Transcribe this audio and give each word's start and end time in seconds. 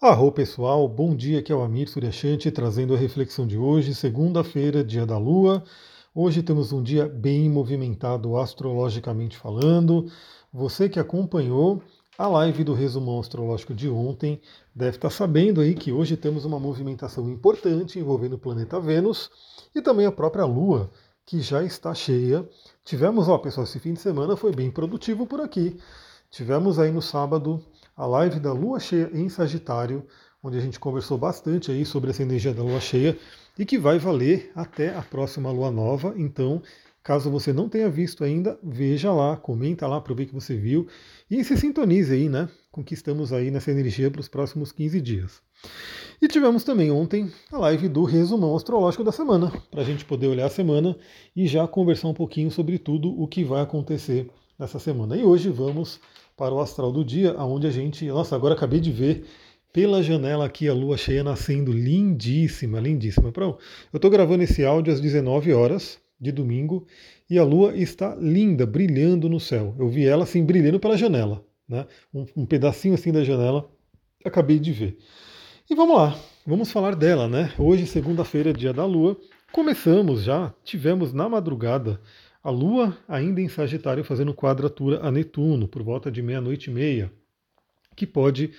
Arro 0.00 0.30
pessoal, 0.30 0.86
bom 0.88 1.12
dia, 1.12 1.40
aqui 1.40 1.50
é 1.50 1.56
o 1.56 1.60
Amir 1.60 1.88
Suryashanti 1.88 2.52
trazendo 2.52 2.94
a 2.94 2.96
reflexão 2.96 3.44
de 3.44 3.58
hoje, 3.58 3.92
segunda-feira, 3.92 4.84
dia 4.84 5.04
da 5.04 5.18
Lua. 5.18 5.64
Hoje 6.14 6.40
temos 6.40 6.72
um 6.72 6.80
dia 6.80 7.08
bem 7.08 7.50
movimentado 7.50 8.36
astrologicamente 8.36 9.36
falando. 9.36 10.08
Você 10.52 10.88
que 10.88 11.00
acompanhou 11.00 11.82
a 12.16 12.28
live 12.28 12.62
do 12.62 12.74
resumão 12.74 13.18
astrológico 13.18 13.74
de 13.74 13.88
ontem 13.88 14.40
deve 14.72 14.98
estar 14.98 15.10
sabendo 15.10 15.60
aí 15.60 15.74
que 15.74 15.90
hoje 15.90 16.16
temos 16.16 16.44
uma 16.44 16.60
movimentação 16.60 17.28
importante 17.28 17.98
envolvendo 17.98 18.34
o 18.34 18.38
planeta 18.38 18.78
Vênus 18.78 19.28
e 19.74 19.82
também 19.82 20.06
a 20.06 20.12
própria 20.12 20.44
Lua, 20.44 20.88
que 21.26 21.40
já 21.40 21.64
está 21.64 21.92
cheia. 21.92 22.48
Tivemos, 22.84 23.28
ó, 23.28 23.36
pessoal, 23.36 23.64
esse 23.64 23.80
fim 23.80 23.94
de 23.94 24.00
semana 24.00 24.36
foi 24.36 24.54
bem 24.54 24.70
produtivo 24.70 25.26
por 25.26 25.40
aqui. 25.40 25.76
Tivemos 26.30 26.78
aí 26.78 26.92
no 26.92 27.02
sábado 27.02 27.60
a 27.98 28.06
live 28.06 28.38
da 28.38 28.52
lua 28.52 28.78
cheia 28.78 29.10
em 29.12 29.28
Sagitário, 29.28 30.06
onde 30.40 30.56
a 30.56 30.60
gente 30.60 30.78
conversou 30.78 31.18
bastante 31.18 31.72
aí 31.72 31.84
sobre 31.84 32.10
essa 32.10 32.22
energia 32.22 32.54
da 32.54 32.62
lua 32.62 32.78
cheia 32.78 33.18
e 33.58 33.66
que 33.66 33.76
vai 33.76 33.98
valer 33.98 34.52
até 34.54 34.94
a 34.94 35.02
próxima 35.02 35.50
lua 35.50 35.68
nova. 35.68 36.14
Então, 36.16 36.62
caso 37.02 37.28
você 37.28 37.52
não 37.52 37.68
tenha 37.68 37.90
visto 37.90 38.22
ainda, 38.22 38.56
veja 38.62 39.10
lá, 39.12 39.36
comenta 39.36 39.84
lá 39.88 40.00
para 40.00 40.14
ver 40.14 40.26
que 40.26 40.34
você 40.34 40.56
viu 40.56 40.86
e 41.28 41.42
se 41.42 41.56
sintonize 41.56 42.14
aí, 42.14 42.28
né, 42.28 42.48
com 42.70 42.84
que 42.84 42.94
estamos 42.94 43.32
aí 43.32 43.50
nessa 43.50 43.72
energia 43.72 44.08
para 44.12 44.20
os 44.20 44.28
próximos 44.28 44.70
15 44.70 45.00
dias. 45.00 45.42
E 46.22 46.28
tivemos 46.28 46.62
também 46.62 46.92
ontem 46.92 47.28
a 47.50 47.58
live 47.58 47.88
do 47.88 48.04
resumão 48.04 48.54
astrológico 48.54 49.02
da 49.02 49.10
semana, 49.10 49.50
para 49.72 49.82
a 49.82 49.84
gente 49.84 50.04
poder 50.04 50.28
olhar 50.28 50.46
a 50.46 50.50
semana 50.50 50.96
e 51.34 51.48
já 51.48 51.66
conversar 51.66 52.06
um 52.06 52.14
pouquinho 52.14 52.50
sobre 52.52 52.78
tudo 52.78 53.10
o 53.20 53.26
que 53.26 53.42
vai 53.42 53.60
acontecer 53.60 54.30
nessa 54.56 54.78
semana. 54.78 55.16
E 55.16 55.24
hoje 55.24 55.48
vamos 55.50 56.00
para 56.38 56.54
o 56.54 56.60
astral 56.60 56.92
do 56.92 57.04
dia, 57.04 57.34
onde 57.36 57.66
a 57.66 57.70
gente. 57.70 58.06
Nossa, 58.06 58.36
agora 58.36 58.54
acabei 58.54 58.78
de 58.78 58.92
ver 58.92 59.24
pela 59.72 60.02
janela 60.02 60.46
aqui 60.46 60.68
a 60.68 60.72
lua 60.72 60.96
cheia 60.96 61.24
nascendo, 61.24 61.72
lindíssima, 61.72 62.80
lindíssima. 62.80 63.32
Pronto, 63.32 63.58
eu 63.92 63.98
estou 63.98 64.10
gravando 64.10 64.44
esse 64.44 64.64
áudio 64.64 64.92
às 64.92 65.00
19 65.00 65.52
horas 65.52 65.98
de 66.18 66.30
domingo 66.30 66.86
e 67.28 67.38
a 67.38 67.44
lua 67.44 67.76
está 67.76 68.14
linda, 68.14 68.64
brilhando 68.64 69.28
no 69.28 69.40
céu. 69.40 69.74
Eu 69.78 69.88
vi 69.88 70.06
ela 70.06 70.22
assim 70.22 70.44
brilhando 70.44 70.78
pela 70.78 70.96
janela, 70.96 71.44
né? 71.68 71.86
Um, 72.14 72.24
um 72.36 72.46
pedacinho 72.46 72.94
assim 72.94 73.12
da 73.12 73.24
janela, 73.24 73.68
acabei 74.24 74.60
de 74.60 74.72
ver. 74.72 74.96
E 75.68 75.74
vamos 75.74 75.96
lá, 75.96 76.18
vamos 76.46 76.70
falar 76.70 76.94
dela, 76.94 77.28
né? 77.28 77.52
Hoje, 77.58 77.84
segunda-feira, 77.84 78.52
dia 78.52 78.72
da 78.72 78.86
lua, 78.86 79.18
começamos 79.52 80.22
já, 80.22 80.54
tivemos 80.64 81.12
na 81.12 81.28
madrugada 81.28 82.00
a 82.42 82.50
Lua 82.50 82.96
ainda 83.08 83.40
em 83.40 83.48
Sagitário 83.48 84.04
fazendo 84.04 84.34
quadratura 84.34 85.00
a 85.00 85.10
Netuno 85.10 85.66
por 85.68 85.82
volta 85.82 86.10
de 86.10 86.22
meia-noite 86.22 86.70
e 86.70 86.72
meia, 86.72 87.12
que 87.96 88.06
pode 88.06 88.52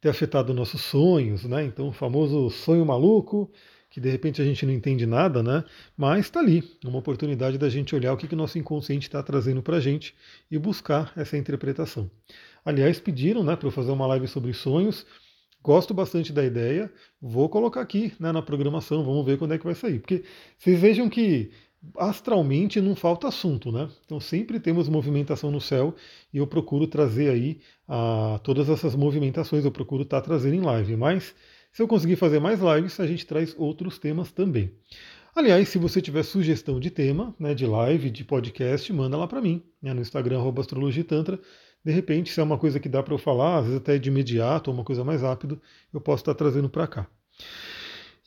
ter 0.00 0.08
afetado 0.08 0.52
nossos 0.52 0.80
sonhos, 0.80 1.44
né? 1.44 1.64
Então, 1.64 1.88
o 1.88 1.92
famoso 1.92 2.50
sonho 2.50 2.84
maluco, 2.84 3.50
que 3.88 4.00
de 4.00 4.10
repente 4.10 4.42
a 4.42 4.44
gente 4.44 4.66
não 4.66 4.72
entende 4.72 5.06
nada, 5.06 5.42
né? 5.42 5.64
Mas 5.96 6.26
está 6.26 6.40
ali, 6.40 6.64
uma 6.84 6.98
oportunidade 6.98 7.56
da 7.56 7.68
gente 7.68 7.94
olhar 7.94 8.12
o 8.12 8.16
que, 8.16 8.26
que 8.26 8.34
o 8.34 8.36
nosso 8.36 8.58
inconsciente 8.58 9.06
está 9.06 9.22
trazendo 9.22 9.62
para 9.62 9.76
a 9.76 9.80
gente 9.80 10.14
e 10.50 10.58
buscar 10.58 11.12
essa 11.16 11.36
interpretação. 11.36 12.10
Aliás, 12.64 12.98
pediram 12.98 13.44
né, 13.44 13.54
para 13.54 13.68
eu 13.68 13.72
fazer 13.72 13.92
uma 13.92 14.06
live 14.06 14.26
sobre 14.26 14.52
sonhos. 14.52 15.06
Gosto 15.62 15.94
bastante 15.94 16.32
da 16.32 16.44
ideia, 16.44 16.92
vou 17.20 17.48
colocar 17.48 17.80
aqui 17.80 18.12
né, 18.18 18.32
na 18.32 18.42
programação, 18.42 19.04
vamos 19.04 19.24
ver 19.24 19.38
quando 19.38 19.54
é 19.54 19.58
que 19.58 19.64
vai 19.64 19.76
sair. 19.76 20.00
Porque 20.00 20.24
vocês 20.58 20.80
vejam 20.80 21.08
que 21.08 21.52
astralmente 21.96 22.80
não 22.80 22.94
falta 22.94 23.28
assunto, 23.28 23.72
né? 23.72 23.88
Então 24.04 24.20
sempre 24.20 24.60
temos 24.60 24.88
movimentação 24.88 25.50
no 25.50 25.60
céu 25.60 25.94
e 26.32 26.38
eu 26.38 26.46
procuro 26.46 26.86
trazer 26.86 27.30
aí 27.30 27.60
a, 27.88 28.40
todas 28.42 28.68
essas 28.68 28.94
movimentações, 28.94 29.64
eu 29.64 29.72
procuro 29.72 30.02
estar 30.02 30.20
tá 30.20 30.26
trazendo 30.26 30.54
em 30.54 30.60
live. 30.60 30.96
Mas 30.96 31.34
se 31.72 31.82
eu 31.82 31.88
conseguir 31.88 32.16
fazer 32.16 32.38
mais 32.38 32.60
lives, 32.60 33.00
a 33.00 33.06
gente 33.06 33.26
traz 33.26 33.54
outros 33.58 33.98
temas 33.98 34.30
também. 34.30 34.72
Aliás, 35.34 35.70
se 35.70 35.78
você 35.78 36.02
tiver 36.02 36.22
sugestão 36.22 36.78
de 36.78 36.90
tema, 36.90 37.34
né, 37.38 37.54
de 37.54 37.66
live, 37.66 38.10
de 38.10 38.22
podcast, 38.22 38.92
manda 38.92 39.16
lá 39.16 39.26
para 39.26 39.40
mim, 39.40 39.62
né, 39.80 39.94
no 39.94 40.02
Instagram 40.02 40.42
astrologitantra. 40.58 41.40
De 41.82 41.90
repente, 41.90 42.30
se 42.30 42.38
é 42.38 42.42
uma 42.42 42.58
coisa 42.58 42.78
que 42.78 42.88
dá 42.88 43.02
para 43.02 43.14
eu 43.14 43.18
falar, 43.18 43.58
às 43.58 43.64
vezes 43.64 43.80
até 43.80 43.98
de 43.98 44.10
imediato, 44.10 44.70
ou 44.70 44.76
uma 44.76 44.84
coisa 44.84 45.02
mais 45.02 45.22
rápido, 45.22 45.60
eu 45.92 46.00
posso 46.00 46.20
estar 46.22 46.34
tá 46.34 46.38
trazendo 46.38 46.68
para 46.68 46.86
cá. 46.86 47.06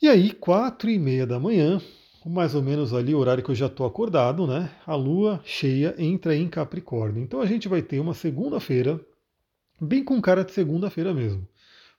E 0.02 0.08
aí, 0.08 0.32
quatro 0.32 0.90
e 0.90 0.98
meia 0.98 1.26
da 1.26 1.38
manhã, 1.38 1.80
mais 2.28 2.54
ou 2.54 2.62
menos 2.62 2.92
ali 2.92 3.14
o 3.14 3.18
horário 3.18 3.42
que 3.42 3.50
eu 3.50 3.54
já 3.54 3.66
estou 3.66 3.86
acordado, 3.86 4.46
né? 4.46 4.70
A 4.84 4.94
lua 4.94 5.40
cheia 5.44 5.94
entra 5.96 6.34
em 6.34 6.48
Capricórnio. 6.48 7.22
Então 7.22 7.40
a 7.40 7.46
gente 7.46 7.68
vai 7.68 7.82
ter 7.82 8.00
uma 8.00 8.14
segunda-feira, 8.14 9.00
bem 9.80 10.02
com 10.02 10.20
cara 10.20 10.44
de 10.44 10.52
segunda-feira 10.52 11.14
mesmo. 11.14 11.46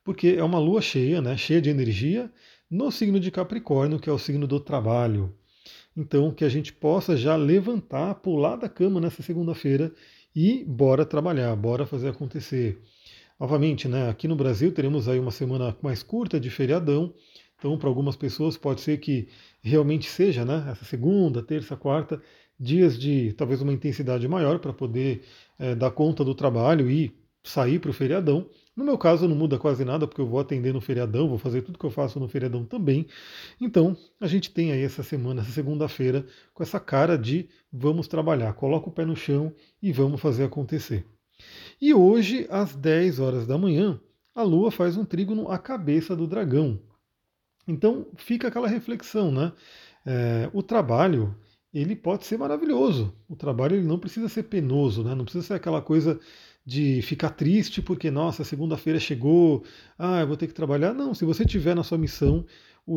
Porque 0.04 0.36
é 0.38 0.44
uma 0.44 0.60
lua 0.60 0.82
cheia, 0.82 1.22
né? 1.22 1.38
Cheia 1.38 1.62
de 1.62 1.70
energia, 1.70 2.32
no 2.70 2.92
signo 2.92 3.20
de 3.20 3.32
Capricórnio, 3.32 4.00
que 4.00 4.10
é 4.10 4.14
o 4.14 4.18
signo 4.18 4.46
do 4.46 4.60
trabalho. 4.60 5.34
Então, 5.96 6.32
que 6.32 6.46
a 6.46 6.50
gente 6.50 6.74
possa 6.74 7.16
já 7.16 7.36
levantar, 7.36 8.16
pular 8.16 8.56
da 8.56 8.70
cama 8.70 9.00
nessa 9.00 9.24
segunda-feira 9.24 9.92
e 10.36 10.64
bora 10.66 11.06
trabalhar, 11.06 11.56
bora 11.56 11.86
fazer 11.86 12.10
acontecer. 12.10 12.80
Novamente, 13.40 13.88
né, 13.88 14.10
aqui 14.10 14.28
no 14.28 14.36
Brasil 14.36 14.72
teremos 14.72 15.08
aí 15.08 15.20
uma 15.20 15.32
semana 15.32 15.76
mais 15.82 16.04
curta 16.04 16.40
de 16.40 16.50
feriadão, 16.50 17.14
então 17.57 17.78
para 17.78 17.90
algumas 17.90 18.16
pessoas 18.16 18.56
pode 18.57 18.81
ser 18.81 19.00
que 19.00 19.28
realmente 19.62 20.09
seja, 20.09 20.45
né, 20.45 20.68
essa 20.69 20.85
segunda, 20.85 21.41
terça, 21.41 21.75
quarta, 21.75 22.22
dias 22.59 22.97
de 22.97 23.34
talvez 23.34 23.62
uma 23.62 23.73
intensidade 23.73 24.28
maior 24.28 24.59
para 24.59 24.73
poder 24.73 25.23
é, 25.59 25.75
dar 25.75 25.91
conta 25.91 26.23
do 26.23 26.35
trabalho 26.35 26.90
e 26.90 27.13
sair 27.44 27.79
para 27.79 27.91
o 27.91 27.94
feriadão. 27.94 28.50
No 28.75 28.84
meu 28.84 28.97
caso, 28.97 29.28
não 29.28 29.35
muda 29.35 29.57
quase 29.57 29.84
nada, 29.84 30.06
porque 30.06 30.22
eu 30.22 30.28
vou 30.28 30.40
atender 30.40 30.73
no 30.73 30.81
feriadão, 30.81 31.28
vou 31.28 31.38
fazer 31.38 31.62
tudo 31.62 31.79
que 31.79 31.85
eu 31.85 31.90
faço 31.90 32.19
no 32.19 32.28
feriadão 32.28 32.63
também. 32.66 33.07
Então, 33.59 33.97
a 34.19 34.28
gente 34.28 34.51
tem 34.51 34.72
aí 34.72 34.81
essa 34.81 35.01
semana, 35.01 35.41
essa 35.41 35.51
segunda-feira, 35.51 36.25
com 36.53 36.62
essa 36.62 36.79
cara 36.79 37.18
de 37.18 37.50
vamos 37.72 38.07
trabalhar, 38.07 38.53
coloca 38.53 38.89
o 38.89 38.91
pé 38.91 39.06
no 39.06 39.16
chão 39.16 39.51
e 39.81 39.91
vamos 39.91 40.22
fazer 40.22 40.44
acontecer. 40.44 41.06
E 41.81 41.94
hoje, 41.94 42.45
às 42.50 42.75
10 42.75 43.19
horas 43.19 43.47
da 43.47 43.57
manhã, 43.57 44.00
a 44.35 44.44
Lua 44.44 44.69
faz 44.69 44.97
um 44.97 45.06
trígono 45.06 45.50
à 45.50 45.57
cabeça 45.57 46.16
do 46.16 46.28
dragão. 46.28 46.79
Então 47.68 48.08
fica 48.16 48.48
aquela 48.48 48.68
reflexão, 48.68 49.32
né? 49.32 49.52
É, 50.06 50.50
o 50.54 50.64
trabalho 50.64 51.36
ele 51.74 51.96
pode 51.96 52.26
ser 52.26 52.38
maravilhoso. 52.38 53.14
O 53.28 53.36
trabalho 53.36 53.76
ele 53.76 53.86
não 53.86 54.00
precisa 54.00 54.30
ser 54.30 54.44
penoso, 54.44 55.04
né? 55.04 55.14
Não 55.14 55.26
precisa 55.26 55.46
ser 55.46 55.54
aquela 55.56 55.82
coisa 55.82 56.20
de 56.66 57.02
ficar 57.02 57.30
triste 57.30 57.82
porque 57.82 58.12
nossa 58.12 58.44
segunda-feira 58.44 59.00
chegou, 59.00 59.64
ah 59.98 60.22
eu 60.22 60.28
vou 60.28 60.38
ter 60.38 60.48
que 60.48 60.54
trabalhar. 60.54 60.94
Não, 60.94 61.14
se 61.14 61.26
você 61.26 61.46
tiver 61.46 61.76
na 61.76 61.84
sua 61.84 61.98
missão, 61.98 62.46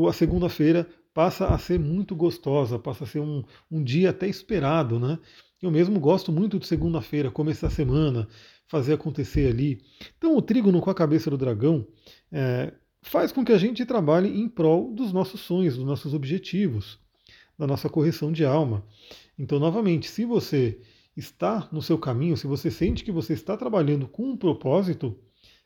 a 0.09 0.13
segunda-feira 0.13 0.89
passa 1.13 1.47
a 1.49 1.59
ser 1.59 1.79
muito 1.79 2.15
gostosa, 2.15 2.79
passa 2.79 3.05
a 3.05 3.07
ser 3.07 3.21
um, 3.21 3.45
um 3.71 3.83
dia 3.83 4.11
até 4.11 4.29
esperado, 4.29 4.99
né? 4.99 5.19
Eu 5.61 5.71
mesmo 5.71 6.01
gosto 6.01 6.33
muito 6.33 6.59
de 6.59 6.67
segunda-feira, 6.67 7.31
começar 7.31 7.67
a 7.67 7.71
semana, 7.71 8.27
fazer 8.67 8.95
acontecer 8.95 9.49
ali. 9.49 9.83
Então 10.17 10.37
o 10.37 10.43
trígono 10.43 10.81
com 10.81 10.91
a 10.91 10.95
cabeça 10.95 11.29
do 11.29 11.37
dragão, 11.37 11.87
é, 12.33 12.73
faz 13.03 13.33
com 13.33 13.45
que 13.45 13.53
a 13.53 13.59
gente 13.59 13.85
trabalhe 13.85 14.29
em 14.29 14.49
prol 14.49 14.93
dos 14.93 15.13
nossos 15.13 15.41
sonhos, 15.41 15.77
dos 15.77 15.85
nossos 15.85 16.15
objetivos, 16.15 16.99
da 17.59 17.67
nossa 17.67 17.89
correção 17.89 18.31
de 18.31 18.45
alma. 18.45 18.85
Então, 19.39 19.59
novamente, 19.59 20.09
se 20.09 20.25
você 20.25 20.81
está 21.17 21.69
no 21.73 21.83
seu 21.83 21.99
caminho, 21.99 22.37
se 22.37 22.47
você 22.47 22.71
sente 22.71 23.05
que 23.05 23.13
você 23.13 23.33
está 23.33 23.57
trabalhando 23.57 24.07
com 24.07 24.31
um 24.31 24.37
propósito, 24.37 25.19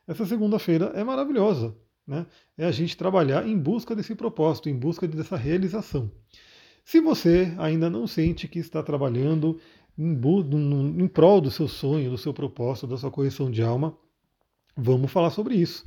essa 0.07 0.25
segunda-feira 0.25 0.91
é 0.95 1.03
maravilhosa. 1.03 1.75
Né? 2.07 2.25
É 2.57 2.65
a 2.65 2.71
gente 2.71 2.95
trabalhar 2.95 3.47
em 3.47 3.57
busca 3.57 3.95
desse 3.95 4.15
propósito, 4.15 4.69
em 4.69 4.77
busca 4.77 5.07
dessa 5.07 5.35
realização. 5.35 6.11
Se 6.83 6.99
você 6.99 7.53
ainda 7.57 7.89
não 7.89 8.05
sente 8.05 8.47
que 8.47 8.59
está 8.59 8.83
trabalhando 8.83 9.59
em, 9.97 10.13
em 10.13 11.07
prol 11.07 11.41
do 11.41 11.49
seu 11.49 11.67
sonho, 11.67 12.11
do 12.11 12.17
seu 12.17 12.33
propósito, 12.33 12.87
da 12.87 12.97
sua 12.97 13.09
correção 13.09 13.49
de 13.49 13.63
alma, 13.63 13.97
vamos 14.77 15.11
falar 15.11 15.31
sobre 15.31 15.55
isso 15.55 15.83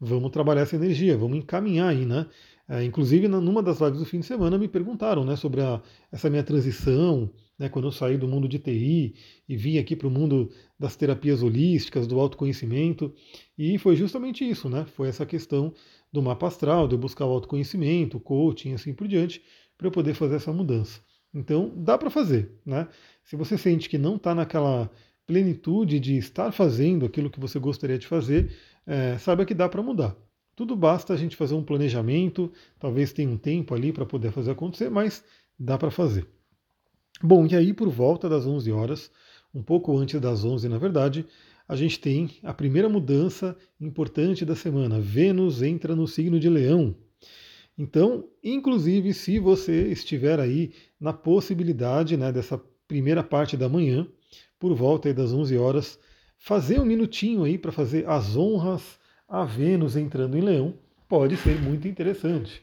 vamos 0.00 0.30
trabalhar 0.30 0.62
essa 0.62 0.76
energia, 0.76 1.16
vamos 1.16 1.38
encaminhar 1.38 1.88
aí, 1.88 2.04
né? 2.04 2.26
É, 2.68 2.82
inclusive, 2.82 3.28
numa 3.28 3.62
das 3.62 3.80
lives 3.80 4.00
do 4.00 4.04
fim 4.04 4.18
de 4.18 4.26
semana, 4.26 4.58
me 4.58 4.66
perguntaram 4.66 5.24
né, 5.24 5.36
sobre 5.36 5.60
a, 5.62 5.80
essa 6.10 6.28
minha 6.28 6.42
transição, 6.42 7.30
né, 7.56 7.68
quando 7.68 7.86
eu 7.86 7.92
saí 7.92 8.16
do 8.16 8.26
mundo 8.26 8.48
de 8.48 8.58
TI 8.58 9.14
e 9.48 9.56
vim 9.56 9.78
aqui 9.78 9.94
para 9.94 10.08
o 10.08 10.10
mundo 10.10 10.50
das 10.78 10.96
terapias 10.96 11.42
holísticas, 11.42 12.08
do 12.08 12.18
autoconhecimento, 12.18 13.14
e 13.56 13.78
foi 13.78 13.94
justamente 13.94 14.48
isso, 14.48 14.68
né? 14.68 14.84
Foi 14.96 15.08
essa 15.08 15.24
questão 15.24 15.72
do 16.12 16.20
mapa 16.20 16.48
astral, 16.48 16.88
de 16.88 16.94
eu 16.94 16.98
buscar 16.98 17.24
o 17.24 17.30
autoconhecimento, 17.30 18.16
o 18.16 18.20
coaching, 18.20 18.74
assim 18.74 18.92
por 18.92 19.06
diante, 19.06 19.40
para 19.78 19.86
eu 19.86 19.92
poder 19.92 20.14
fazer 20.14 20.36
essa 20.36 20.52
mudança. 20.52 21.00
Então, 21.32 21.72
dá 21.76 21.96
para 21.96 22.10
fazer, 22.10 22.50
né? 22.64 22.88
Se 23.22 23.36
você 23.36 23.56
sente 23.56 23.88
que 23.88 23.96
não 23.96 24.16
está 24.16 24.34
naquela 24.34 24.90
plenitude 25.26 26.00
de 26.00 26.16
estar 26.16 26.52
fazendo 26.52 27.04
aquilo 27.04 27.30
que 27.30 27.40
você 27.40 27.58
gostaria 27.58 27.98
de 27.98 28.06
fazer, 28.06 28.50
é, 28.86 29.18
saiba 29.18 29.44
que 29.44 29.54
dá 29.54 29.68
para 29.68 29.82
mudar. 29.82 30.16
Tudo 30.54 30.74
basta 30.74 31.12
a 31.12 31.16
gente 31.16 31.36
fazer 31.36 31.54
um 31.54 31.62
planejamento, 31.62 32.50
talvez 32.78 33.12
tenha 33.12 33.28
um 33.28 33.36
tempo 33.36 33.74
ali 33.74 33.92
para 33.92 34.06
poder 34.06 34.32
fazer 34.32 34.52
acontecer, 34.52 34.88
mas 34.88 35.22
dá 35.58 35.76
para 35.76 35.90
fazer. 35.90 36.26
Bom, 37.22 37.46
e 37.46 37.54
aí 37.54 37.74
por 37.74 37.88
volta 37.88 38.28
das 38.28 38.46
11 38.46 38.70
horas, 38.72 39.10
um 39.54 39.62
pouco 39.62 39.96
antes 39.96 40.20
das 40.20 40.44
11 40.44 40.68
na 40.68 40.78
verdade, 40.78 41.26
a 41.68 41.74
gente 41.74 41.98
tem 41.98 42.30
a 42.42 42.54
primeira 42.54 42.88
mudança 42.88 43.56
importante 43.80 44.44
da 44.44 44.54
semana. 44.54 45.00
Vênus 45.00 45.62
entra 45.62 45.96
no 45.96 46.06
signo 46.06 46.38
de 46.38 46.48
Leão. 46.48 46.94
Então, 47.76 48.24
inclusive, 48.42 49.12
se 49.12 49.38
você 49.38 49.88
estiver 49.88 50.40
aí 50.40 50.72
na 50.98 51.12
possibilidade 51.12 52.16
né, 52.16 52.32
dessa 52.32 52.58
primeira 52.88 53.22
parte 53.22 53.56
da 53.56 53.68
manhã, 53.68 54.06
por 54.58 54.74
volta 54.74 55.12
das 55.12 55.32
11 55.32 55.58
horas, 55.58 55.98
fazer 56.46 56.78
um 56.78 56.84
minutinho 56.84 57.42
aí 57.42 57.58
para 57.58 57.72
fazer 57.72 58.08
as 58.08 58.36
honras 58.36 59.00
a 59.28 59.44
Vênus 59.44 59.96
entrando 59.96 60.38
em 60.38 60.40
Leão, 60.40 60.74
pode 61.08 61.36
ser 61.36 61.60
muito 61.60 61.88
interessante. 61.88 62.62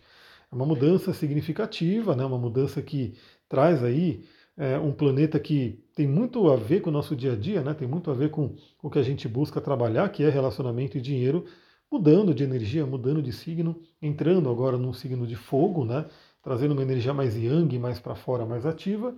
É 0.49 0.55
uma 0.55 0.65
mudança 0.65 1.13
significativa, 1.13 2.15
né, 2.15 2.23
uma 2.23 2.37
mudança 2.37 2.81
que 2.81 3.13
traz 3.49 3.83
aí 3.83 4.23
é, 4.55 4.79
um 4.79 4.93
planeta 4.93 5.37
que 5.37 5.83
tem 5.93 6.07
muito 6.07 6.49
a 6.49 6.55
ver 6.55 6.79
com 6.81 6.91
o 6.91 6.93
nosso 6.93 7.13
dia 7.13 7.33
a 7.33 7.35
dia, 7.35 7.61
né, 7.61 7.73
tem 7.73 7.85
muito 7.85 8.09
a 8.09 8.13
ver 8.13 8.29
com 8.29 8.55
o 8.81 8.89
que 8.89 8.99
a 8.99 9.03
gente 9.03 9.27
busca 9.27 9.59
trabalhar, 9.59 10.07
que 10.07 10.23
é 10.23 10.29
relacionamento 10.29 10.97
e 10.97 11.01
dinheiro, 11.01 11.43
mudando 11.91 12.33
de 12.33 12.41
energia, 12.41 12.85
mudando 12.85 13.21
de 13.21 13.33
signo, 13.33 13.81
entrando 14.01 14.49
agora 14.49 14.77
num 14.77 14.93
signo 14.93 15.27
de 15.27 15.35
fogo, 15.35 15.83
né, 15.83 16.05
trazendo 16.41 16.71
uma 16.71 16.83
energia 16.83 17.13
mais 17.13 17.35
yang, 17.35 17.77
mais 17.79 17.99
para 17.99 18.15
fora, 18.15 18.45
mais 18.45 18.65
ativa. 18.65 19.13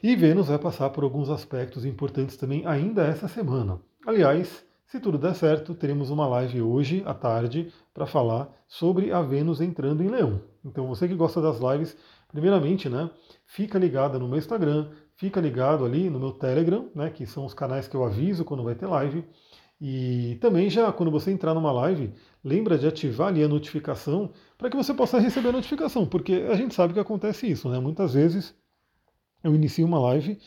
E 0.00 0.14
Vênus 0.16 0.48
vai 0.48 0.58
passar 0.58 0.90
por 0.90 1.04
alguns 1.04 1.28
aspectos 1.28 1.84
importantes 1.84 2.36
também 2.36 2.64
ainda 2.66 3.02
essa 3.04 3.26
semana. 3.26 3.80
Aliás, 4.06 4.64
se 4.86 5.00
tudo 5.00 5.16
der 5.16 5.34
certo, 5.34 5.74
teremos 5.74 6.10
uma 6.10 6.26
live 6.26 6.60
hoje 6.60 7.02
à 7.06 7.14
tarde 7.14 7.72
para 7.94 8.04
falar 8.04 8.48
sobre 8.68 9.12
a 9.12 9.22
Vênus 9.22 9.60
entrando 9.60 10.02
em 10.02 10.08
Leão. 10.08 10.42
Então 10.64 10.86
você 10.86 11.08
que 11.08 11.14
gosta 11.14 11.40
das 11.40 11.58
lives, 11.58 11.96
primeiramente, 12.28 12.88
né, 12.88 13.10
fica 13.46 13.78
ligada 13.78 14.18
no 14.18 14.28
meu 14.28 14.38
Instagram, 14.38 14.90
fica 15.16 15.40
ligado 15.40 15.84
ali 15.84 16.10
no 16.10 16.18
meu 16.18 16.32
Telegram, 16.32 16.90
né, 16.94 17.08
que 17.08 17.24
são 17.24 17.44
os 17.44 17.54
canais 17.54 17.88
que 17.88 17.96
eu 17.96 18.04
aviso 18.04 18.44
quando 18.44 18.64
vai 18.64 18.74
ter 18.74 18.86
live. 18.86 19.24
E 19.80 20.36
também 20.40 20.68
já 20.68 20.92
quando 20.92 21.10
você 21.10 21.30
entrar 21.30 21.54
numa 21.54 21.72
live, 21.72 22.12
lembra 22.44 22.76
de 22.76 22.86
ativar 22.86 23.28
ali 23.28 23.42
a 23.42 23.48
notificação 23.48 24.30
para 24.58 24.68
que 24.68 24.76
você 24.76 24.92
possa 24.92 25.18
receber 25.18 25.48
a 25.48 25.52
notificação, 25.52 26.06
porque 26.06 26.46
a 26.50 26.54
gente 26.54 26.74
sabe 26.74 26.92
que 26.92 27.00
acontece 27.00 27.50
isso, 27.50 27.68
né? 27.68 27.78
Muitas 27.78 28.14
vezes 28.14 28.54
eu 29.42 29.54
inicio 29.54 29.86
uma 29.86 29.98
live 29.98 30.38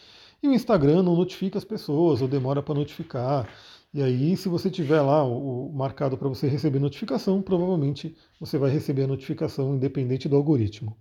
e 0.42 0.48
o 0.48 0.54
Instagram 0.54 1.04
não 1.04 1.16
notifica 1.16 1.58
as 1.58 1.66
pessoas 1.66 2.22
ou 2.22 2.28
demora 2.28 2.62
para 2.62 2.76
notificar. 2.76 3.48
E 3.94 4.02
aí, 4.02 4.36
se 4.36 4.50
você 4.50 4.70
tiver 4.70 5.02
lá 5.02 5.24
o, 5.24 5.68
o 5.68 5.74
marcado 5.74 6.18
para 6.18 6.28
você 6.28 6.48
receber 6.48 6.80
notificação, 6.80 7.42
provavelmente 7.42 8.16
você 8.40 8.58
vai 8.58 8.70
receber 8.70 9.04
a 9.04 9.08
notificação 9.08 9.76
independente 9.76 10.28
do 10.28 10.36
algoritmo. 10.36 10.98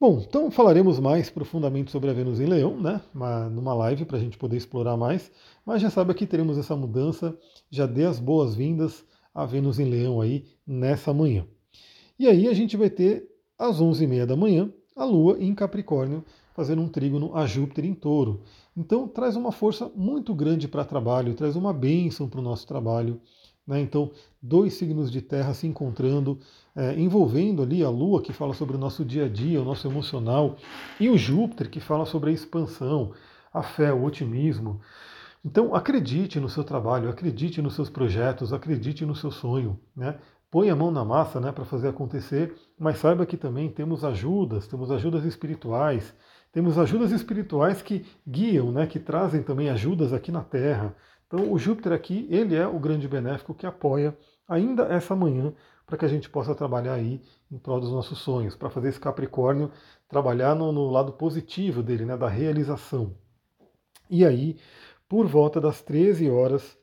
Bom, 0.00 0.20
então 0.20 0.50
falaremos 0.50 0.98
mais 0.98 1.30
profundamente 1.30 1.90
sobre 1.90 2.10
a 2.10 2.12
Vênus 2.12 2.40
em 2.40 2.46
Leão, 2.46 2.80
né? 2.80 3.00
Uma, 3.14 3.48
numa 3.48 3.74
live 3.74 4.04
para 4.04 4.16
a 4.16 4.20
gente 4.20 4.36
poder 4.36 4.56
explorar 4.56 4.96
mais. 4.96 5.30
Mas 5.64 5.82
já 5.82 5.90
sabe 5.90 6.12
que 6.14 6.26
teremos 6.26 6.58
essa 6.58 6.76
mudança. 6.76 7.36
Já 7.70 7.86
dê 7.86 8.04
as 8.04 8.18
boas-vindas 8.18 9.04
a 9.34 9.44
Vênus 9.46 9.78
em 9.78 9.84
Leão 9.84 10.20
aí 10.20 10.46
nessa 10.66 11.12
manhã. 11.12 11.46
E 12.18 12.26
aí 12.26 12.48
a 12.48 12.52
gente 12.52 12.76
vai 12.76 12.90
ter 12.90 13.28
às 13.58 13.80
11h30 13.80 14.26
da 14.26 14.36
manhã 14.36 14.72
a 14.96 15.04
Lua 15.04 15.36
em 15.40 15.54
Capricórnio 15.54 16.24
fazendo 16.54 16.80
um 16.80 16.88
trígono 16.88 17.36
a 17.36 17.46
Júpiter 17.46 17.84
em 17.84 17.94
touro. 17.94 18.42
Então 18.76 19.06
traz 19.06 19.36
uma 19.36 19.52
força 19.52 19.90
muito 19.94 20.32
grande 20.34 20.66
para 20.66 20.84
trabalho, 20.84 21.34
traz 21.34 21.56
uma 21.56 21.72
bênção 21.72 22.28
para 22.28 22.40
o 22.40 22.42
nosso 22.42 22.66
trabalho. 22.66 23.20
Né? 23.66 23.80
Então, 23.80 24.10
dois 24.40 24.74
signos 24.74 25.10
de 25.10 25.20
terra 25.20 25.52
se 25.52 25.66
encontrando, 25.66 26.38
é, 26.76 26.98
envolvendo 26.98 27.62
ali 27.62 27.82
a 27.82 27.90
Lua, 27.90 28.22
que 28.22 28.32
fala 28.32 28.54
sobre 28.54 28.76
o 28.76 28.78
nosso 28.78 29.04
dia 29.04 29.24
a 29.24 29.28
dia, 29.28 29.60
o 29.60 29.64
nosso 29.64 29.88
emocional, 29.88 30.56
e 31.00 31.08
o 31.08 31.16
Júpiter, 31.16 31.70
que 31.70 31.80
fala 31.80 32.04
sobre 32.04 32.30
a 32.30 32.32
expansão, 32.32 33.12
a 33.52 33.62
fé, 33.62 33.92
o 33.92 34.04
otimismo. 34.04 34.80
Então, 35.42 35.74
acredite 35.74 36.38
no 36.38 36.48
seu 36.48 36.62
trabalho, 36.62 37.08
acredite 37.08 37.62
nos 37.62 37.74
seus 37.74 37.88
projetos, 37.88 38.52
acredite 38.52 39.04
no 39.06 39.14
seu 39.14 39.30
sonho. 39.30 39.80
Né? 39.96 40.18
põe 40.54 40.70
a 40.70 40.76
mão 40.76 40.92
na 40.92 41.04
massa 41.04 41.40
né, 41.40 41.50
para 41.50 41.64
fazer 41.64 41.88
acontecer, 41.88 42.54
mas 42.78 42.98
saiba 42.98 43.26
que 43.26 43.36
também 43.36 43.68
temos 43.68 44.04
ajudas, 44.04 44.68
temos 44.68 44.88
ajudas 44.88 45.24
espirituais, 45.24 46.14
temos 46.54 46.78
ajudas 46.78 47.10
espirituais 47.10 47.82
que 47.82 48.06
guiam, 48.24 48.70
né, 48.70 48.86
que 48.86 49.00
trazem 49.00 49.42
também 49.42 49.70
ajudas 49.70 50.12
aqui 50.12 50.30
na 50.30 50.44
Terra. 50.44 50.94
Então 51.26 51.52
o 51.52 51.58
Júpiter 51.58 51.92
aqui, 51.92 52.28
ele 52.30 52.54
é 52.54 52.64
o 52.64 52.78
grande 52.78 53.08
benéfico 53.08 53.52
que 53.52 53.66
apoia 53.66 54.16
ainda 54.46 54.84
essa 54.84 55.16
manhã 55.16 55.52
para 55.84 55.98
que 55.98 56.04
a 56.04 56.08
gente 56.08 56.30
possa 56.30 56.54
trabalhar 56.54 56.94
aí 56.94 57.20
em 57.50 57.58
prol 57.58 57.80
dos 57.80 57.90
nossos 57.90 58.20
sonhos, 58.20 58.54
para 58.54 58.70
fazer 58.70 58.90
esse 58.90 59.00
Capricórnio 59.00 59.68
trabalhar 60.08 60.54
no, 60.54 60.70
no 60.70 60.88
lado 60.90 61.14
positivo 61.14 61.82
dele, 61.82 62.04
né, 62.04 62.16
da 62.16 62.28
realização. 62.28 63.16
E 64.08 64.24
aí, 64.24 64.56
por 65.08 65.26
volta 65.26 65.60
das 65.60 65.82
13 65.82 66.30
horas, 66.30 66.78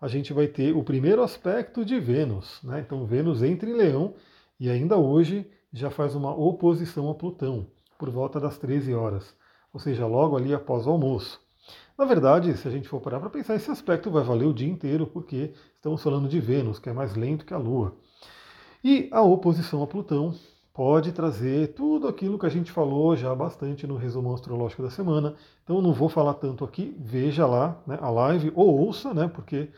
a 0.00 0.06
gente 0.06 0.32
vai 0.32 0.46
ter 0.46 0.72
o 0.72 0.84
primeiro 0.84 1.20
aspecto 1.20 1.84
de 1.84 1.98
Vênus. 1.98 2.60
Né? 2.62 2.84
Então 2.86 3.04
Vênus 3.04 3.42
entra 3.42 3.68
em 3.68 3.74
Leão 3.74 4.14
e 4.60 4.70
ainda 4.70 4.96
hoje 4.96 5.50
já 5.72 5.90
faz 5.90 6.14
uma 6.14 6.32
oposição 6.32 7.10
a 7.10 7.14
Plutão 7.14 7.66
por 7.98 8.10
volta 8.10 8.38
das 8.40 8.58
13 8.58 8.94
horas, 8.94 9.34
ou 9.72 9.80
seja, 9.80 10.06
logo 10.06 10.36
ali 10.36 10.54
após 10.54 10.86
o 10.86 10.90
almoço. 10.90 11.40
Na 11.98 12.04
verdade, 12.04 12.56
se 12.56 12.68
a 12.68 12.70
gente 12.70 12.88
for 12.88 13.00
parar 13.00 13.20
para 13.20 13.30
pensar, 13.30 13.54
esse 13.54 13.70
aspecto 13.70 14.10
vai 14.10 14.22
valer 14.22 14.46
o 14.46 14.52
dia 14.52 14.68
inteiro, 14.68 15.06
porque 15.06 15.52
estamos 15.74 16.02
falando 16.02 16.28
de 16.28 16.38
Vênus, 16.38 16.78
que 16.78 16.90
é 16.90 16.92
mais 16.92 17.14
lento 17.14 17.46
que 17.46 17.54
a 17.54 17.58
Lua. 17.58 17.94
E 18.84 19.08
a 19.10 19.22
oposição 19.22 19.82
a 19.82 19.86
Plutão 19.86 20.34
pode 20.76 21.10
trazer 21.10 21.68
tudo 21.68 22.06
aquilo 22.06 22.38
que 22.38 22.44
a 22.44 22.50
gente 22.50 22.70
falou 22.70 23.16
já 23.16 23.34
bastante 23.34 23.86
no 23.86 23.96
resumo 23.96 24.34
astrológico 24.34 24.82
da 24.82 24.90
semana. 24.90 25.34
Então 25.64 25.80
não 25.80 25.94
vou 25.94 26.10
falar 26.10 26.34
tanto 26.34 26.66
aqui, 26.66 26.94
veja 27.00 27.46
lá 27.46 27.80
né, 27.86 27.98
a 27.98 28.10
live 28.10 28.52
ou 28.54 28.78
ouça, 28.78 29.14
né, 29.14 29.26
porque 29.26 29.70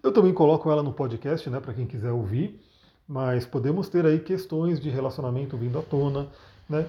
eu 0.00 0.12
também 0.12 0.32
coloco 0.32 0.70
ela 0.70 0.84
no 0.84 0.92
podcast, 0.92 1.50
né, 1.50 1.58
para 1.58 1.74
quem 1.74 1.84
quiser 1.84 2.12
ouvir. 2.12 2.60
Mas 3.08 3.44
podemos 3.44 3.88
ter 3.88 4.06
aí 4.06 4.20
questões 4.20 4.80
de 4.80 4.88
relacionamento 4.88 5.56
vindo 5.56 5.80
à 5.80 5.82
tona, 5.82 6.28
né, 6.68 6.86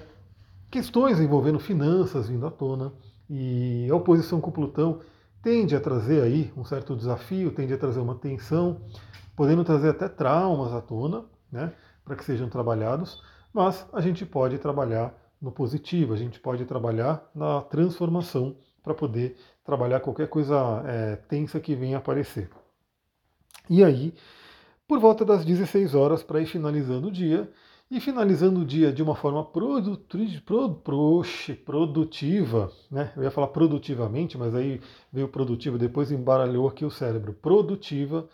questões 0.70 1.20
envolvendo 1.20 1.58
finanças 1.58 2.28
vindo 2.28 2.46
à 2.46 2.50
tona 2.50 2.92
e 3.28 3.88
a 3.90 3.94
oposição 3.94 4.40
com 4.40 4.50
Plutão 4.50 5.00
tende 5.42 5.76
a 5.76 5.80
trazer 5.80 6.22
aí 6.22 6.52
um 6.56 6.64
certo 6.64 6.96
desafio, 6.96 7.52
tende 7.52 7.72
a 7.72 7.78
trazer 7.78 8.00
uma 8.00 8.14
tensão, 8.14 8.80
podendo 9.36 9.64
trazer 9.64 9.90
até 9.90 10.08
traumas 10.08 10.72
à 10.72 10.80
tona, 10.80 11.24
né, 11.50 11.72
para 12.04 12.16
que 12.16 12.24
sejam 12.24 12.48
trabalhados, 12.48 13.22
mas 13.52 13.86
a 13.92 14.00
gente 14.00 14.26
pode 14.26 14.58
trabalhar 14.58 15.14
no 15.40 15.52
positivo, 15.52 16.14
a 16.14 16.16
gente 16.16 16.40
pode 16.40 16.64
trabalhar 16.64 17.30
na 17.34 17.60
transformação 17.62 18.56
para 18.82 18.94
poder 18.94 19.36
trabalhar 19.64 20.00
qualquer 20.00 20.28
coisa 20.28 20.82
é, 20.86 21.16
tensa 21.16 21.60
que 21.60 21.74
venha 21.74 21.98
aparecer. 21.98 22.50
E 23.68 23.82
aí, 23.82 24.14
por 24.86 25.00
volta 25.00 25.24
das 25.24 25.44
16 25.44 25.94
horas, 25.94 26.22
para 26.22 26.40
ir 26.40 26.46
finalizando 26.46 27.08
o 27.08 27.12
dia, 27.12 27.50
e 27.90 28.00
finalizando 28.00 28.60
o 28.60 28.64
dia 28.64 28.92
de 28.92 29.02
uma 29.02 29.14
forma 29.14 29.44
produtiva, 29.44 30.32
né? 32.90 33.12
Eu 33.16 33.22
ia 33.22 33.30
falar 33.30 33.46
produtivamente, 33.48 34.36
mas 34.36 34.54
aí 34.54 34.80
veio 35.12 35.28
produtiva, 35.28 35.78
depois 35.78 36.10
embaralhou 36.10 36.66
aqui 36.66 36.84
o 36.84 36.90
cérebro. 36.90 37.32
Produtiva. 37.32 38.28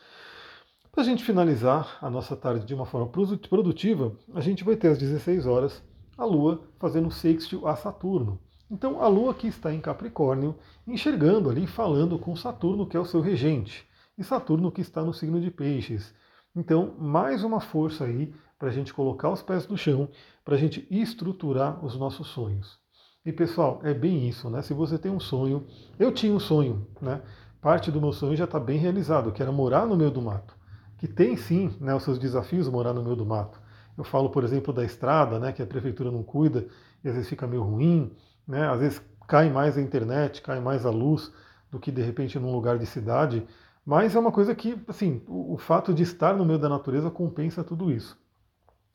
Para 0.90 1.02
a 1.02 1.06
gente 1.06 1.22
finalizar 1.24 1.98
a 2.00 2.08
nossa 2.08 2.34
tarde 2.34 2.64
de 2.64 2.74
uma 2.74 2.86
forma 2.86 3.08
produtiva, 3.08 4.16
a 4.34 4.40
gente 4.40 4.64
vai 4.64 4.76
ter 4.76 4.88
às 4.88 4.98
16 4.98 5.46
horas 5.46 5.82
a 6.16 6.24
Lua 6.24 6.62
fazendo 6.78 7.10
sextil 7.10 7.66
a 7.66 7.76
Saturno. 7.76 8.40
Então 8.70 9.02
a 9.02 9.08
Lua 9.08 9.32
aqui 9.32 9.48
está 9.48 9.72
em 9.72 9.80
Capricórnio, 9.80 10.54
enxergando 10.86 11.50
ali, 11.50 11.66
falando 11.66 12.18
com 12.18 12.34
Saturno, 12.34 12.86
que 12.86 12.96
é 12.96 13.00
o 13.00 13.04
seu 13.04 13.20
regente, 13.20 13.86
e 14.16 14.24
Saturno 14.24 14.72
que 14.72 14.80
está 14.80 15.02
no 15.02 15.12
signo 15.12 15.40
de 15.40 15.50
Peixes. 15.50 16.14
Então, 16.54 16.94
mais 16.98 17.44
uma 17.44 17.60
força 17.60 18.04
aí 18.04 18.34
para 18.62 18.70
a 18.70 18.72
gente 18.72 18.94
colocar 18.94 19.28
os 19.28 19.42
pés 19.42 19.66
no 19.66 19.76
chão, 19.76 20.08
para 20.44 20.54
a 20.54 20.56
gente 20.56 20.86
estruturar 20.88 21.84
os 21.84 21.98
nossos 21.98 22.28
sonhos. 22.28 22.78
E 23.26 23.32
pessoal, 23.32 23.80
é 23.82 23.92
bem 23.92 24.28
isso, 24.28 24.48
né? 24.48 24.62
Se 24.62 24.72
você 24.72 24.96
tem 24.96 25.10
um 25.10 25.18
sonho, 25.18 25.66
eu 25.98 26.12
tinha 26.12 26.32
um 26.32 26.38
sonho, 26.38 26.86
né? 27.00 27.22
Parte 27.60 27.90
do 27.90 28.00
meu 28.00 28.12
sonho 28.12 28.36
já 28.36 28.44
está 28.44 28.60
bem 28.60 28.78
realizado, 28.78 29.32
que 29.32 29.42
era 29.42 29.50
morar 29.50 29.84
no 29.84 29.96
meio 29.96 30.12
do 30.12 30.22
mato. 30.22 30.54
Que 30.96 31.08
tem 31.08 31.36
sim 31.36 31.76
né, 31.80 31.92
os 31.92 32.04
seus 32.04 32.20
desafios 32.20 32.68
morar 32.68 32.92
no 32.92 33.02
meio 33.02 33.16
do 33.16 33.26
mato. 33.26 33.60
Eu 33.98 34.04
falo, 34.04 34.30
por 34.30 34.44
exemplo, 34.44 34.72
da 34.72 34.84
estrada, 34.84 35.40
né? 35.40 35.50
Que 35.50 35.60
a 35.60 35.66
prefeitura 35.66 36.12
não 36.12 36.22
cuida 36.22 36.64
e 37.02 37.08
às 37.08 37.16
vezes 37.16 37.28
fica 37.28 37.48
meio 37.48 37.64
ruim, 37.64 38.12
né? 38.46 38.68
Às 38.68 38.78
vezes 38.78 39.02
cai 39.26 39.50
mais 39.50 39.76
a 39.76 39.80
internet, 39.80 40.40
cai 40.40 40.60
mais 40.60 40.86
a 40.86 40.90
luz 40.90 41.32
do 41.68 41.80
que 41.80 41.90
de 41.90 42.00
repente 42.00 42.38
num 42.38 42.52
lugar 42.52 42.78
de 42.78 42.86
cidade. 42.86 43.44
Mas 43.84 44.14
é 44.14 44.20
uma 44.20 44.30
coisa 44.30 44.54
que, 44.54 44.80
assim, 44.86 45.20
o, 45.26 45.54
o 45.54 45.58
fato 45.58 45.92
de 45.92 46.04
estar 46.04 46.36
no 46.36 46.44
meio 46.44 46.60
da 46.60 46.68
natureza 46.68 47.10
compensa 47.10 47.64
tudo 47.64 47.90
isso. 47.90 48.21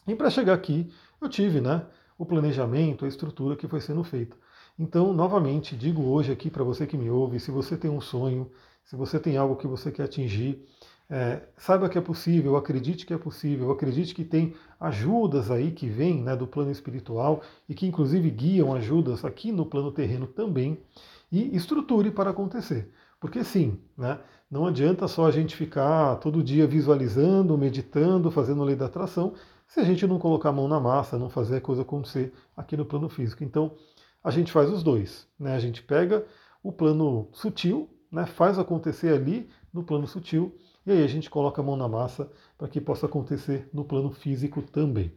E 0.07 0.15
para 0.15 0.29
chegar 0.29 0.53
aqui, 0.53 0.89
eu 1.21 1.27
tive 1.27 1.59
né, 1.59 1.85
o 2.17 2.25
planejamento, 2.25 3.03
a 3.03 3.07
estrutura 3.07 3.55
que 3.55 3.67
foi 3.67 3.81
sendo 3.81 4.03
feita. 4.03 4.37
Então, 4.79 5.11
novamente, 5.11 5.75
digo 5.75 6.03
hoje 6.03 6.31
aqui 6.31 6.49
para 6.49 6.63
você 6.63 6.87
que 6.87 6.97
me 6.97 7.09
ouve, 7.09 7.39
se 7.39 7.51
você 7.51 7.75
tem 7.75 7.91
um 7.91 7.99
sonho, 7.99 8.49
se 8.85 8.95
você 8.95 9.19
tem 9.19 9.35
algo 9.35 9.55
que 9.55 9.67
você 9.67 9.91
quer 9.91 10.03
atingir, 10.03 10.65
é, 11.09 11.41
saiba 11.57 11.89
que 11.89 11.97
é 11.97 12.01
possível, 12.01 12.55
acredite 12.55 13.05
que 13.05 13.13
é 13.13 13.17
possível, 13.17 13.71
acredite 13.71 14.13
que 14.13 14.23
tem 14.23 14.53
ajudas 14.79 15.49
aí 15.49 15.71
que 15.71 15.87
vêm 15.87 16.21
né, 16.21 16.35
do 16.35 16.47
plano 16.47 16.71
espiritual 16.71 17.41
e 17.67 17.73
que 17.73 17.87
inclusive 17.87 18.29
guiam 18.29 18.73
ajudas 18.73 19.25
aqui 19.25 19.51
no 19.51 19.65
plano 19.65 19.91
terreno 19.91 20.27
também, 20.27 20.79
e 21.31 21.55
estruture 21.55 22.11
para 22.11 22.29
acontecer. 22.29 22.89
Porque 23.19 23.43
sim, 23.43 23.79
né? 23.97 24.19
Não 24.49 24.65
adianta 24.65 25.09
só 25.09 25.25
a 25.25 25.31
gente 25.31 25.57
ficar 25.57 26.15
todo 26.17 26.41
dia 26.41 26.65
visualizando, 26.65 27.57
meditando, 27.57 28.31
fazendo 28.31 28.63
lei 28.63 28.77
da 28.77 28.85
atração, 28.85 29.33
se 29.67 29.79
a 29.79 29.83
gente 29.83 30.07
não 30.07 30.17
colocar 30.17 30.49
a 30.49 30.53
mão 30.53 30.67
na 30.67 30.79
massa, 30.79 31.17
não 31.17 31.29
fazer 31.29 31.57
a 31.57 31.61
coisa 31.61 31.81
acontecer 31.81 32.33
aqui 32.55 32.77
no 32.77 32.85
plano 32.85 33.09
físico. 33.09 33.43
Então, 33.43 33.75
a 34.23 34.31
gente 34.31 34.51
faz 34.51 34.71
os 34.71 34.81
dois. 34.81 35.27
Né? 35.39 35.55
A 35.55 35.59
gente 35.59 35.83
pega 35.83 36.25
o 36.63 36.71
plano 36.71 37.29
sutil, 37.33 37.89
né? 38.11 38.25
faz 38.25 38.57
acontecer 38.57 39.13
ali 39.13 39.49
no 39.73 39.83
plano 39.83 40.07
sutil, 40.07 40.57
e 40.85 40.91
aí 40.91 41.03
a 41.03 41.07
gente 41.07 41.29
coloca 41.29 41.61
a 41.61 41.63
mão 41.63 41.75
na 41.75 41.87
massa 41.87 42.31
para 42.57 42.67
que 42.67 42.79
possa 42.79 43.05
acontecer 43.05 43.69
no 43.73 43.83
plano 43.83 44.09
físico 44.11 44.61
também. 44.61 45.11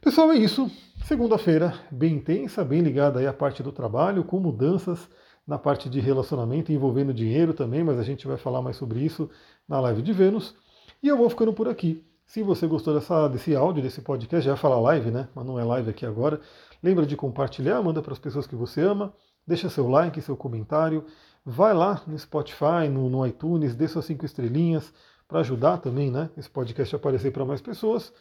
Pessoal, 0.00 0.30
é 0.32 0.36
isso. 0.36 0.70
Segunda-feira 1.04 1.74
bem 1.90 2.14
intensa, 2.14 2.64
bem 2.64 2.80
ligada 2.80 3.18
aí 3.18 3.26
à 3.26 3.32
parte 3.32 3.62
do 3.62 3.72
trabalho, 3.72 4.22
com 4.22 4.38
mudanças 4.38 5.08
na 5.46 5.58
parte 5.58 5.90
de 5.90 6.00
relacionamento 6.00 6.72
envolvendo 6.72 7.12
dinheiro 7.12 7.52
também, 7.52 7.82
mas 7.82 7.98
a 7.98 8.02
gente 8.02 8.26
vai 8.26 8.36
falar 8.36 8.62
mais 8.62 8.76
sobre 8.76 9.00
isso 9.00 9.28
na 9.68 9.80
live 9.80 10.00
de 10.00 10.12
Vênus. 10.12 10.54
E 11.02 11.08
eu 11.08 11.16
vou 11.16 11.28
ficando 11.28 11.52
por 11.52 11.68
aqui. 11.68 12.02
Se 12.26 12.42
você 12.42 12.66
gostou 12.66 12.94
dessa, 12.94 13.28
desse 13.28 13.54
áudio, 13.54 13.82
desse 13.82 14.00
podcast, 14.00 14.44
já 14.44 14.56
fala 14.56 14.80
live, 14.80 15.10
né? 15.10 15.28
Mas 15.34 15.46
não 15.46 15.58
é 15.58 15.64
live 15.64 15.90
aqui 15.90 16.04
agora. 16.06 16.40
Lembra 16.82 17.06
de 17.06 17.16
compartilhar, 17.16 17.80
manda 17.82 18.02
para 18.02 18.12
as 18.12 18.18
pessoas 18.18 18.46
que 18.46 18.56
você 18.56 18.80
ama, 18.80 19.12
deixa 19.46 19.68
seu 19.68 19.88
like, 19.88 20.20
seu 20.20 20.36
comentário, 20.36 21.04
vai 21.44 21.72
lá 21.74 22.02
no 22.06 22.18
Spotify, 22.18 22.88
no, 22.90 23.08
no 23.08 23.26
iTunes, 23.26 23.74
dê 23.74 23.86
suas 23.86 24.06
cinco 24.06 24.24
estrelinhas 24.24 24.92
para 25.28 25.40
ajudar 25.40 25.78
também, 25.78 26.10
né? 26.10 26.30
Esse 26.36 26.50
podcast 26.50 26.94
a 26.94 26.98
aparecer 26.98 27.32
para 27.32 27.44
mais 27.44 27.60
pessoas. 27.60 28.12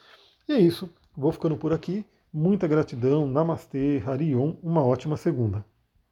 E 0.48 0.54
é 0.54 0.60
isso. 0.60 0.90
Vou 1.16 1.32
ficando 1.32 1.58
por 1.58 1.74
aqui. 1.74 2.06
Muita 2.32 2.68
gratidão. 2.68 3.28
Namastê, 3.28 4.02
Harion. 4.06 4.56
Uma 4.62 4.84
ótima 4.84 5.18
segunda. 5.18 5.66